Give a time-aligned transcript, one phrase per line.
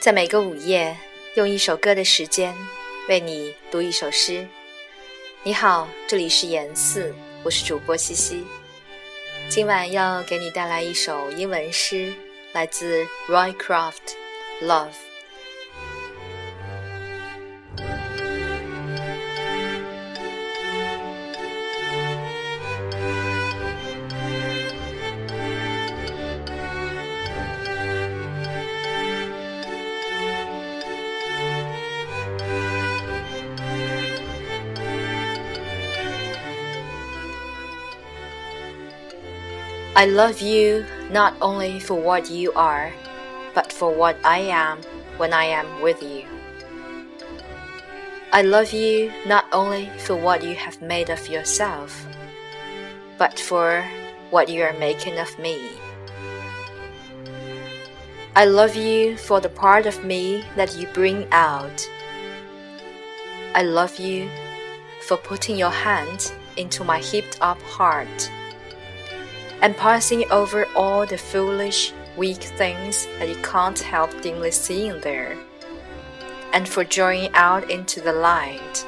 [0.00, 0.96] 在每个午夜，
[1.36, 2.52] 用一首歌的时间
[3.08, 4.44] 为你读一首诗。
[5.44, 7.14] 你好，这里是言四，
[7.44, 8.44] 我是主播西西。
[9.48, 12.12] 今晚要给你带来一首英文诗，
[12.52, 13.92] 来自 Roy Craft，
[14.66, 14.88] 《Love》。
[39.94, 42.94] I love you not only for what you are,
[43.54, 44.80] but for what I am
[45.18, 46.24] when I am with you.
[48.32, 52.06] I love you not only for what you have made of yourself,
[53.18, 53.84] but for
[54.30, 55.60] what you are making of me.
[58.34, 61.86] I love you for the part of me that you bring out.
[63.54, 64.30] I love you
[65.02, 68.30] for putting your hand into my heaped up heart
[69.62, 75.38] and passing over all the foolish, weak things that you can't help dimly seeing there,
[76.52, 78.84] and for drawing out into the light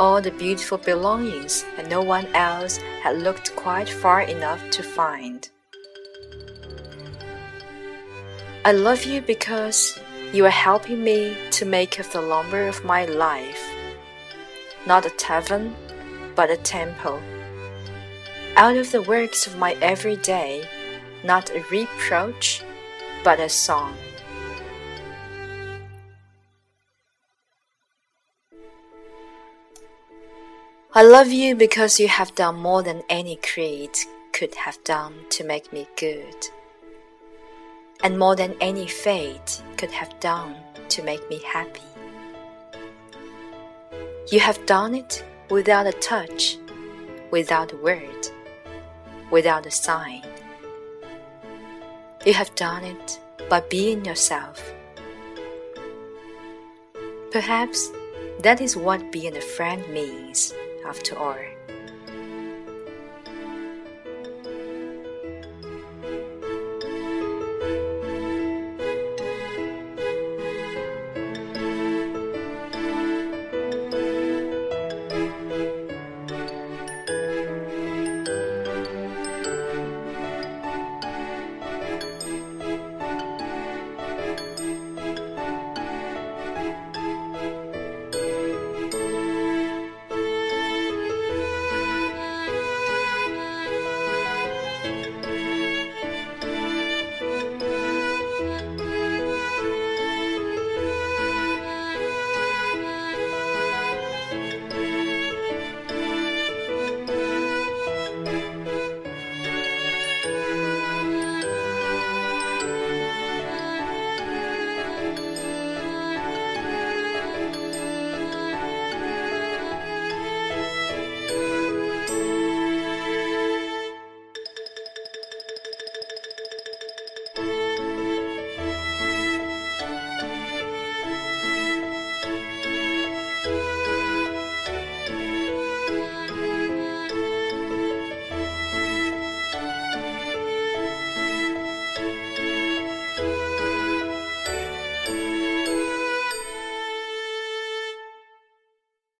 [0.00, 5.50] all the beautiful belongings that no one else had looked quite far enough to find.
[8.64, 10.00] I love you because
[10.32, 13.62] you are helping me to make of the lumber of my life.
[14.86, 15.76] Not a tavern,
[16.34, 17.20] but a temple
[18.56, 20.64] out of the works of my everyday,
[21.24, 22.62] not a reproach,
[23.22, 23.96] but a song.
[30.92, 33.96] I love you because you have done more than any creed
[34.32, 36.48] could have done to make me good,
[38.02, 40.56] and more than any fate could have done
[40.88, 41.80] to make me happy.
[44.32, 46.58] You have done it without a touch,
[47.30, 48.28] without a word
[49.30, 50.22] without a sign.
[52.24, 54.62] You have done it by being yourself.
[57.30, 57.90] Perhaps
[58.40, 60.52] that is what being a friend means,
[60.86, 61.36] after all.